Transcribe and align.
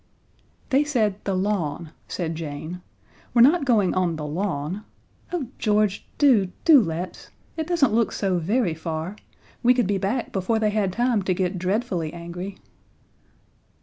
"They 0.71 0.83
said 0.83 1.23
the 1.25 1.35
lawn," 1.35 1.91
said 2.07 2.33
Jane. 2.33 2.81
"We're 3.35 3.43
not 3.43 3.65
going 3.65 3.93
on 3.93 4.15
the 4.15 4.25
lawn. 4.25 4.83
Oh, 5.31 5.45
George, 5.59 6.07
do, 6.17 6.49
do 6.65 6.81
let's. 6.81 7.29
It 7.55 7.67
doesn't 7.67 7.93
look 7.93 8.11
so 8.11 8.39
very 8.39 8.73
far 8.73 9.15
we 9.61 9.75
could 9.75 9.85
be 9.85 9.99
back 9.99 10.31
before 10.31 10.57
they 10.57 10.71
had 10.71 10.91
time 10.91 11.21
to 11.21 11.35
get 11.35 11.59
dreadfully 11.59 12.15
angry." 12.15 12.57